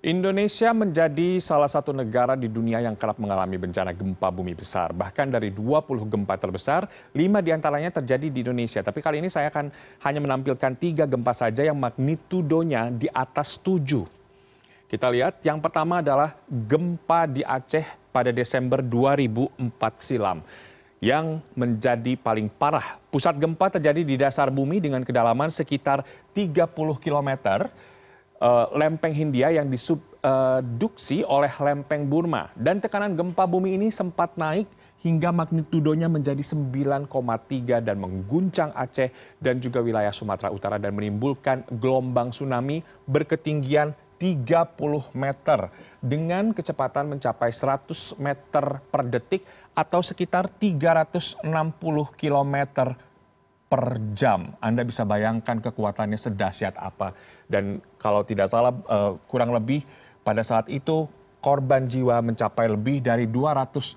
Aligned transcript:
Indonesia 0.00 0.72
menjadi 0.72 1.36
salah 1.44 1.68
satu 1.68 1.92
negara 1.92 2.32
di 2.32 2.48
dunia 2.48 2.80
yang 2.80 2.96
kerap 2.96 3.20
mengalami 3.20 3.60
bencana 3.60 3.92
gempa 3.92 4.32
bumi 4.32 4.56
besar. 4.56 4.96
Bahkan 4.96 5.28
dari 5.28 5.52
20 5.52 6.08
gempa 6.08 6.40
terbesar, 6.40 6.88
5 7.12 7.44
di 7.44 7.52
antaranya 7.52 7.92
terjadi 7.92 8.32
di 8.32 8.40
Indonesia. 8.40 8.80
Tapi 8.80 9.04
kali 9.04 9.20
ini 9.20 9.28
saya 9.28 9.52
akan 9.52 9.68
hanya 10.08 10.20
menampilkan 10.24 10.72
tiga 10.80 11.04
gempa 11.04 11.36
saja 11.36 11.68
yang 11.68 11.76
magnitudonya 11.76 12.88
di 12.88 13.12
atas 13.12 13.60
7. 13.60 14.08
Kita 14.88 15.12
lihat 15.12 15.44
yang 15.44 15.60
pertama 15.60 16.00
adalah 16.00 16.32
gempa 16.48 17.28
di 17.28 17.44
Aceh 17.44 17.84
pada 18.08 18.32
Desember 18.32 18.80
2004 18.80 19.52
silam 20.00 20.40
yang 21.04 21.44
menjadi 21.52 22.16
paling 22.16 22.48
parah. 22.48 22.96
Pusat 23.12 23.36
gempa 23.36 23.68
terjadi 23.68 24.00
di 24.00 24.16
dasar 24.16 24.48
bumi 24.48 24.80
dengan 24.80 25.04
kedalaman 25.04 25.52
sekitar 25.52 26.08
30 26.32 26.72
kilometer 27.04 27.68
uh, 28.40 28.66
lempeng 28.74 29.12
Hindia 29.14 29.52
yang 29.52 29.68
disubduksi 29.68 31.22
oleh 31.28 31.52
lempeng 31.52 32.08
Burma. 32.08 32.50
Dan 32.56 32.80
tekanan 32.80 33.14
gempa 33.14 33.44
bumi 33.44 33.76
ini 33.76 33.88
sempat 33.92 34.34
naik 34.34 34.66
hingga 35.00 35.32
magnitudonya 35.32 36.12
menjadi 36.12 36.40
9,3 36.44 37.08
dan 37.80 37.96
mengguncang 37.96 38.70
Aceh 38.76 39.08
dan 39.40 39.56
juga 39.56 39.80
wilayah 39.80 40.12
Sumatera 40.12 40.52
Utara 40.52 40.76
dan 40.76 40.92
menimbulkan 40.92 41.64
gelombang 41.80 42.32
tsunami 42.32 42.84
berketinggian 43.08 43.96
30 44.20 45.16
meter 45.16 45.72
dengan 46.04 46.52
kecepatan 46.52 47.16
mencapai 47.16 47.48
100 47.48 48.20
meter 48.20 48.84
per 48.92 49.02
detik 49.08 49.48
atau 49.72 50.04
sekitar 50.04 50.52
360 50.52 51.40
kilometer 52.20 52.92
per 53.70 54.02
jam. 54.18 54.50
Anda 54.58 54.82
bisa 54.82 55.06
bayangkan 55.06 55.62
kekuatannya 55.62 56.18
sedahsyat 56.18 56.74
apa. 56.74 57.14
Dan 57.46 57.78
kalau 58.02 58.26
tidak 58.26 58.50
salah 58.50 58.74
uh, 58.90 59.14
kurang 59.30 59.54
lebih 59.54 59.86
pada 60.26 60.42
saat 60.42 60.66
itu 60.66 61.06
korban 61.38 61.86
jiwa 61.86 62.18
mencapai 62.18 62.66
lebih 62.66 62.98
dari 62.98 63.30
230 63.30 63.94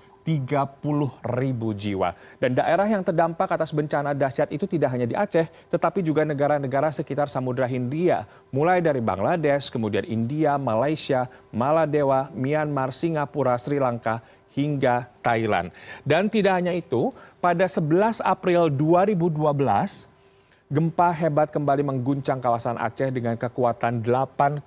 ribu 1.26 1.68
jiwa. 1.74 2.14
Dan 2.38 2.54
daerah 2.54 2.86
yang 2.86 3.02
terdampak 3.02 3.50
atas 3.50 3.74
bencana 3.74 4.14
dahsyat 4.14 4.54
itu 4.54 4.64
tidak 4.70 4.94
hanya 4.94 5.10
di 5.10 5.18
Aceh, 5.18 5.50
tetapi 5.68 6.06
juga 6.06 6.22
negara-negara 6.22 6.94
sekitar 6.94 7.26
Samudra 7.26 7.66
Hindia, 7.66 8.30
mulai 8.54 8.78
dari 8.78 9.02
Bangladesh, 9.02 9.74
kemudian 9.74 10.06
India, 10.06 10.54
Malaysia, 10.54 11.26
Maladewa, 11.50 12.30
Myanmar, 12.30 12.94
Singapura, 12.94 13.58
Sri 13.58 13.82
Lanka, 13.82 14.22
hingga 14.54 15.10
Thailand. 15.20 15.74
Dan 16.06 16.30
tidak 16.30 16.62
hanya 16.62 16.72
itu, 16.72 17.10
pada 17.42 17.66
11 17.68 18.22
April 18.24 18.70
2012, 18.72 20.14
gempa 20.74 21.12
hebat 21.12 21.52
kembali 21.52 21.84
mengguncang 21.84 22.40
kawasan 22.40 22.80
Aceh 22.80 23.12
dengan 23.12 23.36
kekuatan 23.36 24.00
8,6 24.00 24.64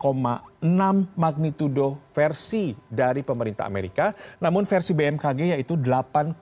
magnitudo 1.18 1.98
versi 2.14 2.78
dari 2.86 3.26
pemerintah 3.26 3.66
Amerika, 3.66 4.14
namun 4.38 4.64
versi 4.70 4.94
BMKG 4.94 5.58
yaitu 5.58 5.74
8,1 5.74 6.38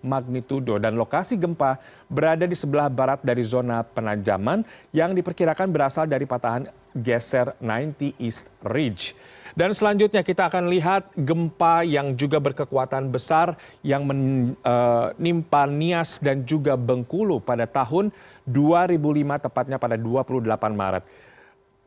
magnitudo 0.00 0.80
dan 0.80 0.96
lokasi 0.96 1.36
gempa 1.36 1.76
berada 2.08 2.48
di 2.48 2.56
sebelah 2.56 2.88
barat 2.88 3.20
dari 3.20 3.44
zona 3.44 3.84
penajaman 3.84 4.64
yang 4.96 5.12
diperkirakan 5.12 5.68
berasal 5.68 6.08
dari 6.08 6.24
patahan 6.24 6.72
geser 6.96 7.52
90 7.60 8.16
East 8.16 8.48
Ridge. 8.64 9.12
Dan 9.52 9.76
selanjutnya 9.76 10.24
kita 10.24 10.48
akan 10.48 10.72
lihat 10.72 11.12
gempa 11.12 11.84
yang 11.84 12.16
juga 12.16 12.40
berkekuatan 12.40 13.12
besar 13.12 13.56
yang 13.84 14.08
menimpa 14.08 15.68
Nias 15.68 16.16
dan 16.20 16.44
juga 16.48 16.76
Bengkulu 16.76 17.40
pada 17.40 17.68
tahun 17.68 18.08
2005 18.48 19.44
tepatnya 19.44 19.76
pada 19.76 20.00
28 20.00 20.48
Maret. 20.72 21.04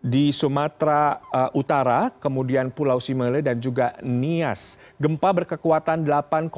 Di 0.05 0.30
Sumatera 0.30 1.17
uh, 1.33 1.49
Utara, 1.58 2.13
kemudian 2.21 2.69
Pulau 2.69 3.02
Simele 3.02 3.41
dan 3.41 3.58
juga 3.58 3.97
Nias. 4.05 4.77
Gempa 5.02 5.33
berkekuatan 5.33 6.05
8,2 6.05 6.53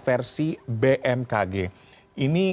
versi 0.00 0.56
BMKG. 0.64 1.68
Ini 2.16 2.44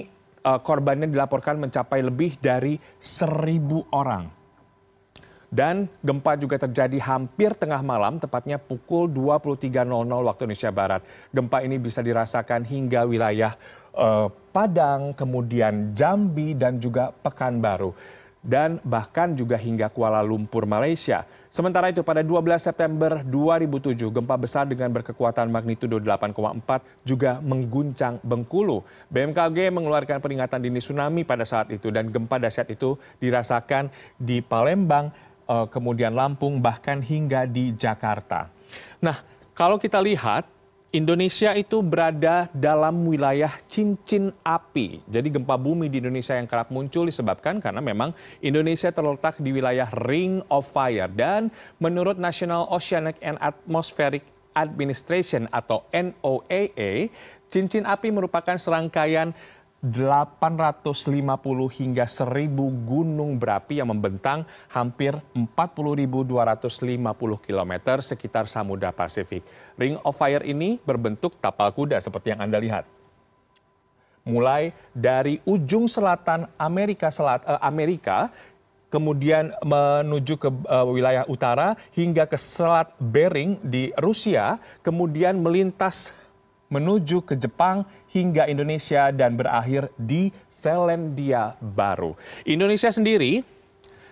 uh, 0.43 0.59
korbannya 0.59 1.07
dilaporkan 1.07 1.55
mencapai 1.63 2.03
lebih 2.03 2.35
dari 2.43 2.75
seribu 2.99 3.87
orang. 3.95 4.36
Dan 5.47 5.87
gempa 6.03 6.35
juga 6.35 6.59
terjadi 6.59 6.99
hampir 6.99 7.55
tengah 7.55 7.79
malam, 7.79 8.19
tepatnya 8.19 8.59
pukul 8.59 9.07
23.00 9.07 9.87
waktu 10.27 10.41
Indonesia 10.43 10.71
Barat. 10.75 11.01
Gempa 11.31 11.63
ini 11.63 11.79
bisa 11.79 12.03
dirasakan 12.03 12.67
hingga 12.67 13.07
wilayah 13.07 13.55
uh, 13.95 14.27
Padang, 14.51 15.15
kemudian 15.15 15.95
Jambi, 15.95 16.51
dan 16.57 16.81
juga 16.81 17.15
Pekanbaru. 17.15 17.95
Dan 18.47 18.79
bahkan 18.83 19.35
juga 19.35 19.59
hingga 19.59 19.91
Kuala 19.91 20.23
Lumpur, 20.23 20.63
Malaysia. 20.63 21.27
Sementara 21.47 21.91
itu 21.91 22.03
pada 22.03 22.23
12 22.23 22.59
September 22.59 23.19
2007, 23.23 24.07
gempa 24.07 24.35
besar 24.39 24.63
dengan 24.67 24.91
berkekuatan 24.93 25.51
magnitudo 25.51 25.99
8,4 25.99 27.07
juga 27.07 27.39
mengguncang 27.43 28.19
Bengkulu. 28.23 28.83
BMKG 29.11 29.71
mengeluarkan 29.71 30.19
peringatan 30.23 30.63
dini 30.63 30.79
tsunami 30.79 31.23
pada 31.27 31.43
saat 31.43 31.71
itu 31.71 31.91
dan 31.91 32.07
gempa 32.07 32.39
dahsyat 32.39 32.71
itu 32.71 32.95
dirasakan 33.19 33.91
di 34.15 34.39
Palembang, 34.39 35.11
uh, 35.47 35.65
kemudian 35.67 36.13
Lampung, 36.13 36.59
bahkan 36.59 37.01
hingga 37.01 37.47
di 37.47 37.73
Jakarta. 37.73 38.51
Nah, 38.99 39.23
kalau 39.55 39.81
kita 39.81 39.97
lihat 39.97 40.45
Indonesia 40.95 41.51
itu 41.51 41.83
berada 41.83 42.47
dalam 42.55 43.03
wilayah 43.03 43.51
cincin 43.67 44.31
api. 44.39 45.03
Jadi 45.03 45.27
gempa 45.35 45.59
bumi 45.59 45.91
di 45.91 45.99
Indonesia 45.99 46.31
yang 46.31 46.47
kerap 46.47 46.71
muncul 46.71 47.03
disebabkan 47.11 47.59
karena 47.59 47.83
memang 47.83 48.15
Indonesia 48.39 48.87
terletak 48.87 49.35
di 49.43 49.51
wilayah 49.51 49.91
Ring 50.07 50.39
of 50.47 50.63
Fire 50.63 51.11
dan 51.11 51.51
menurut 51.83 52.15
National 52.15 52.71
Oceanic 52.71 53.19
and 53.19 53.35
Atmospheric 53.43 54.23
Administration 54.55 55.45
atau 55.51 55.85
NOAA, 55.91 57.11
cincin 57.51 57.85
api 57.85 58.09
merupakan 58.09 58.57
serangkaian 58.57 59.35
850 59.85 61.21
hingga 61.69 62.09
1000 62.09 62.49
gunung 62.81 63.37
berapi 63.37 63.77
yang 63.77 63.93
membentang 63.93 64.41
hampir 64.73 65.13
40.250 65.37 67.45
km 67.45 67.73
sekitar 68.01 68.49
Samudra 68.49 68.89
Pasifik. 68.89 69.45
Ring 69.77 70.01
of 70.01 70.17
Fire 70.17 70.41
ini 70.41 70.81
berbentuk 70.81 71.37
tapal 71.37 71.69
kuda 71.69 72.01
seperti 72.01 72.33
yang 72.33 72.41
Anda 72.41 72.57
lihat. 72.57 72.89
Mulai 74.27 74.75
dari 74.91 75.39
ujung 75.47 75.87
selatan 75.87 76.51
Amerika 76.59 77.07
Selat, 77.13 77.47
uh, 77.47 77.61
Amerika 77.63 78.27
kemudian 78.91 79.55
menuju 79.63 80.35
ke 80.39 80.49
uh, 80.51 80.87
wilayah 80.89 81.23
utara 81.31 81.79
hingga 81.95 82.27
ke 82.27 82.35
Selat 82.35 82.91
Bering 82.99 83.55
di 83.63 83.95
Rusia, 83.95 84.59
kemudian 84.83 85.39
melintas 85.39 86.11
menuju 86.67 87.23
ke 87.23 87.39
Jepang 87.39 87.87
hingga 88.11 88.47
Indonesia 88.47 89.11
dan 89.11 89.39
berakhir 89.39 89.91
di 89.95 90.31
Selandia 90.51 91.55
Baru. 91.59 92.15
Indonesia 92.43 92.91
sendiri 92.91 93.43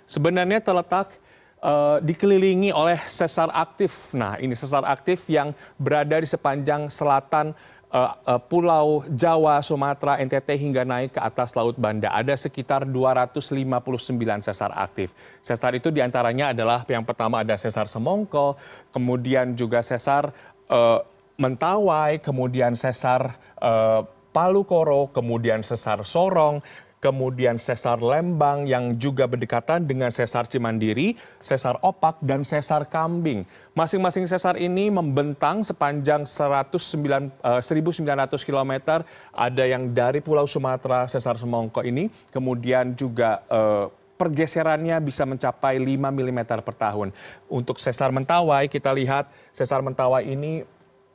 sebenarnya 0.07 0.63
terletak 0.63 1.15
uh, 1.59 1.97
dikelilingi 1.99 2.71
oleh 2.71 2.99
sesar 3.03 3.51
aktif. 3.51 4.13
Nah, 4.15 4.37
ini 4.39 4.53
sesar 4.53 4.85
aktif 4.85 5.25
yang 5.27 5.51
berada 5.75 6.21
di 6.21 6.27
sepanjang 6.29 6.87
selatan 6.87 7.57
uh, 7.91 8.13
uh, 8.23 8.41
Pulau 8.41 9.03
Jawa, 9.09 9.59
Sumatera, 9.65 10.21
NTT 10.21 10.59
hingga 10.59 10.83
naik 10.83 11.17
ke 11.17 11.19
atas 11.19 11.57
Laut 11.57 11.75
Banda. 11.79 12.13
Ada 12.13 12.35
sekitar 12.35 12.83
259 12.87 14.45
sesar 14.45 14.71
aktif. 14.75 15.11
Sesar 15.39 15.73
itu 15.75 15.89
di 15.89 15.99
antaranya 16.03 16.51
adalah 16.51 16.83
yang 16.85 17.03
pertama 17.03 17.41
ada 17.41 17.55
sesar 17.55 17.89
Semongko, 17.89 18.55
kemudian 18.93 19.57
juga 19.57 19.79
sesar 19.81 20.29
uh, 20.69 21.01
Mentawai, 21.35 22.23
kemudian 22.23 22.79
sesar 22.79 23.35
uh, 23.59 24.07
Palu 24.31 24.63
Koro, 24.63 25.11
kemudian 25.11 25.67
sesar 25.67 26.07
Sorong, 26.07 26.63
kemudian 27.03 27.59
sesar 27.59 27.99
Lembang 27.99 28.63
yang 28.63 28.95
juga 28.95 29.27
berdekatan 29.27 29.83
dengan 29.83 30.15
sesar 30.15 30.47
Cimandiri, 30.47 31.19
sesar 31.43 31.75
Opak, 31.83 32.23
dan 32.23 32.47
sesar 32.47 32.87
Kambing. 32.87 33.43
Masing-masing 33.75 34.31
sesar 34.31 34.55
ini 34.55 34.87
membentang 34.87 35.59
sepanjang 35.61 36.23
109, 36.23 37.29
uh, 37.43 37.59
1900 37.59 38.47
km. 38.47 39.03
Ada 39.35 39.63
yang 39.67 39.91
dari 39.91 40.23
Pulau 40.23 40.47
Sumatera, 40.47 41.03
sesar 41.11 41.35
Semongko 41.35 41.83
ini, 41.83 42.07
kemudian 42.31 42.95
juga 42.95 43.43
uh, 43.51 43.91
pergeserannya 44.15 44.95
bisa 45.03 45.27
mencapai 45.27 45.75
5 45.75 45.99
mm 45.99 46.39
per 46.63 46.75
tahun. 46.79 47.11
Untuk 47.51 47.77
sesar 47.77 48.15
Mentawai, 48.15 48.71
kita 48.71 48.95
lihat 48.95 49.27
sesar 49.51 49.83
Mentawai 49.83 50.23
ini 50.23 50.63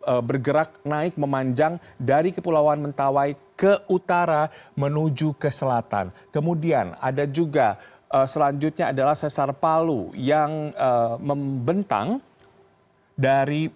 bergerak 0.01 0.81
naik 0.81 1.21
memanjang 1.21 1.77
dari 2.01 2.33
Kepulauan 2.33 2.81
Mentawai 2.81 3.37
ke 3.53 3.85
utara 3.93 4.49
menuju 4.73 5.37
ke 5.37 5.53
selatan. 5.53 6.09
Kemudian 6.33 6.97
ada 6.97 7.29
juga 7.29 7.77
uh, 8.09 8.25
selanjutnya 8.25 8.91
adalah 8.91 9.15
sesar 9.15 9.55
Palu 9.55 10.11
yang 10.17 10.75
uh, 10.75 11.21
membentang 11.21 12.19
dari 13.15 13.71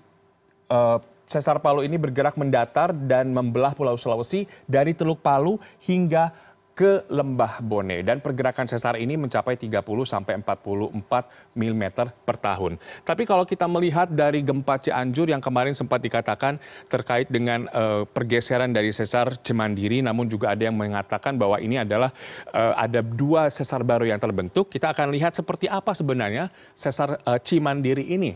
uh, 0.72 0.98
sesar 1.28 1.62
Palu 1.62 1.86
ini 1.86 2.00
bergerak 2.00 2.34
mendatar 2.40 2.92
dan 2.92 3.30
membelah 3.30 3.72
Pulau 3.72 4.00
Sulawesi 4.00 4.48
dari 4.64 4.92
Teluk 4.92 5.22
Palu 5.22 5.60
hingga 5.86 6.34
ke 6.74 7.06
Lembah 7.06 7.62
Bone 7.62 8.02
dan 8.02 8.18
pergerakan 8.18 8.66
sesar 8.66 8.98
ini 8.98 9.14
mencapai 9.14 9.54
30 9.54 9.78
sampai 10.02 10.42
44 10.42 11.54
mm 11.54 11.84
per 12.26 12.36
tahun. 12.36 12.76
Tapi 13.06 13.22
kalau 13.22 13.46
kita 13.46 13.70
melihat 13.70 14.10
dari 14.10 14.42
gempa 14.42 14.82
Cianjur 14.82 15.30
yang 15.30 15.38
kemarin 15.38 15.72
sempat 15.72 16.02
dikatakan 16.02 16.58
terkait 16.90 17.30
dengan 17.30 17.70
uh, 17.70 18.02
pergeseran 18.04 18.74
dari 18.74 18.90
sesar 18.90 19.38
Cimandiri 19.40 20.02
namun 20.02 20.26
juga 20.26 20.52
ada 20.52 20.66
yang 20.66 20.74
mengatakan 20.74 21.38
bahwa 21.38 21.62
ini 21.62 21.78
adalah 21.78 22.10
uh, 22.50 22.74
ada 22.74 23.00
dua 23.00 23.48
sesar 23.54 23.86
baru 23.86 24.10
yang 24.10 24.18
terbentuk. 24.18 24.66
Kita 24.66 24.90
akan 24.90 25.14
lihat 25.14 25.38
seperti 25.38 25.70
apa 25.70 25.94
sebenarnya 25.94 26.50
sesar 26.74 27.22
uh, 27.22 27.38
Cimandiri 27.38 28.10
ini. 28.10 28.34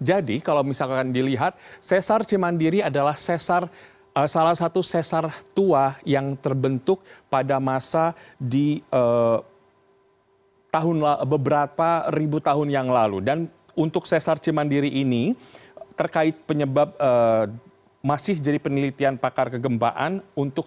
Jadi 0.00 0.40
kalau 0.40 0.64
misalkan 0.64 1.12
dilihat 1.12 1.60
sesar 1.76 2.24
Cimandiri 2.24 2.80
adalah 2.80 3.12
sesar 3.12 3.68
salah 4.26 4.56
satu 4.58 4.82
sesar 4.82 5.30
tua 5.54 5.94
yang 6.02 6.34
terbentuk 6.34 7.00
pada 7.30 7.62
masa 7.62 8.12
di 8.36 8.82
uh, 8.90 9.38
tahun 10.70 11.02
beberapa 11.26 12.10
ribu 12.14 12.38
tahun 12.42 12.70
yang 12.70 12.88
lalu. 12.90 13.22
Dan 13.22 13.46
untuk 13.74 14.06
sesar 14.06 14.38
Cimandiri 14.38 14.90
ini 14.90 15.34
terkait 15.94 16.34
penyebab 16.46 16.94
uh, 16.96 17.50
masih 18.00 18.40
jadi 18.40 18.56
penelitian 18.56 19.20
pakar 19.20 19.52
kegempaan 19.52 20.24
untuk 20.32 20.66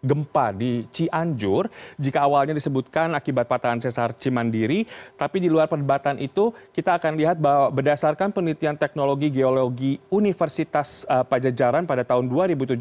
gempa 0.00 0.52
di 0.56 0.88
Cianjur. 0.88 1.68
Jika 2.00 2.24
awalnya 2.24 2.56
disebutkan 2.56 3.12
akibat 3.12 3.46
patahan 3.46 3.80
sesar 3.80 4.16
Cimandiri 4.16 4.88
tapi 5.16 5.44
di 5.44 5.48
luar 5.52 5.68
perdebatan 5.68 6.16
itu 6.20 6.52
kita 6.72 6.96
akan 6.96 7.16
lihat 7.16 7.36
bahwa 7.36 7.68
berdasarkan 7.72 8.32
penelitian 8.32 8.76
teknologi 8.76 9.28
geologi 9.28 10.00
Universitas 10.08 11.04
uh, 11.06 11.22
Pajajaran 11.22 11.84
pada 11.84 12.02
tahun 12.02 12.26
2017 12.26 12.80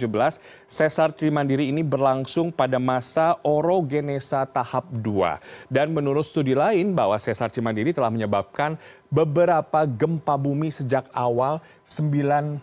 sesar 0.66 1.12
Cimandiri 1.14 1.68
ini 1.70 1.84
berlangsung 1.84 2.56
pada 2.56 2.80
masa 2.80 3.36
orogenesa 3.44 4.48
tahap 4.48 4.88
2 4.90 5.68
dan 5.68 5.92
menurut 5.92 6.24
studi 6.24 6.56
lain 6.56 6.96
bahwa 6.96 7.20
sesar 7.20 7.52
Cimandiri 7.52 7.92
telah 7.92 8.10
menyebabkan 8.10 8.80
beberapa 9.12 9.84
gempa 9.84 10.40
bumi 10.40 10.72
sejak 10.72 11.12
awal 11.12 11.60
9 11.84 12.62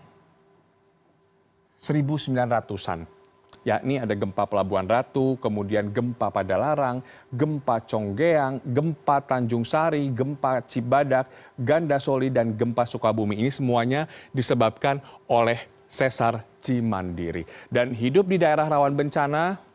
1900-an 1.77 3.16
yakni 3.67 3.99
ada 3.99 4.15
gempa 4.15 4.47
Pelabuhan 4.47 4.87
Ratu, 4.87 5.35
kemudian 5.43 5.91
gempa 5.91 6.31
pada 6.31 6.55
Larang, 6.55 7.03
gempa 7.35 7.83
Conggeang, 7.83 8.63
gempa 8.63 9.19
Tanjung 9.27 9.67
Sari, 9.67 10.07
gempa 10.15 10.63
Cibadak, 10.71 11.27
Ganda 11.59 11.99
Soli, 11.99 12.31
dan 12.31 12.55
gempa 12.55 12.87
Sukabumi. 12.87 13.43
Ini 13.43 13.51
semuanya 13.51 14.07
disebabkan 14.31 15.03
oleh 15.27 15.59
sesar 15.91 16.47
Cimandiri. 16.63 17.43
Dan 17.67 17.91
hidup 17.91 18.31
di 18.31 18.39
daerah 18.39 18.71
rawan 18.71 18.95
bencana 18.95 19.66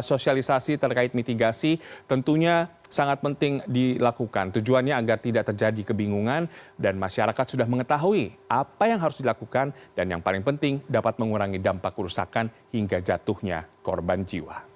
sosialisasi 0.00 0.80
terkait 0.80 1.12
mitigasi 1.12 1.76
tentunya 2.08 2.72
sangat 2.88 3.20
penting 3.20 3.60
dilakukan. 3.68 4.50
Tujuannya 4.56 4.96
agar 4.96 5.20
tidak 5.20 5.52
terjadi 5.52 5.92
kebingungan 5.92 6.48
dan 6.80 6.96
masyarakat 6.96 7.44
sudah 7.44 7.68
mengetahui 7.68 8.32
apa 8.48 8.84
yang 8.88 8.98
harus 8.98 9.20
dilakukan 9.20 9.76
dan 9.92 10.06
yang 10.08 10.24
paling 10.24 10.42
penting 10.42 10.80
dapat 10.88 11.20
mengurangi 11.20 11.60
dampak 11.60 11.92
kerusakan 11.94 12.48
hingga 12.72 12.98
jatuhnya 13.04 13.68
korban 13.84 14.24
jiwa. 14.24 14.69